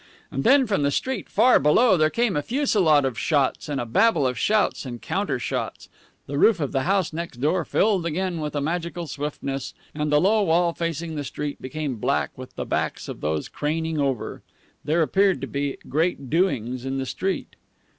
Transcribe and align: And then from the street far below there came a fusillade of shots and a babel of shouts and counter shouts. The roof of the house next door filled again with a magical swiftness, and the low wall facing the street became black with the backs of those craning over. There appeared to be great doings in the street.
And 0.31 0.43
then 0.43 0.65
from 0.65 0.81
the 0.81 0.89
street 0.89 1.29
far 1.29 1.59
below 1.59 1.95
there 1.95 2.09
came 2.09 2.35
a 2.35 2.41
fusillade 2.41 3.05
of 3.05 3.19
shots 3.19 3.69
and 3.69 3.79
a 3.79 3.85
babel 3.85 4.25
of 4.25 4.35
shouts 4.35 4.83
and 4.83 4.99
counter 4.99 5.37
shouts. 5.37 5.89
The 6.25 6.39
roof 6.39 6.59
of 6.59 6.71
the 6.71 6.81
house 6.89 7.13
next 7.13 7.37
door 7.39 7.63
filled 7.65 8.03
again 8.07 8.41
with 8.41 8.55
a 8.55 8.61
magical 8.61 9.05
swiftness, 9.05 9.75
and 9.93 10.11
the 10.11 10.19
low 10.19 10.41
wall 10.41 10.73
facing 10.73 11.13
the 11.13 11.23
street 11.23 11.61
became 11.61 11.97
black 11.97 12.35
with 12.35 12.55
the 12.55 12.65
backs 12.65 13.07
of 13.07 13.21
those 13.21 13.47
craning 13.47 13.99
over. 13.99 14.41
There 14.83 15.03
appeared 15.03 15.39
to 15.41 15.45
be 15.47 15.77
great 15.87 16.31
doings 16.31 16.83
in 16.83 16.97
the 16.97 17.05
street. 17.05 17.55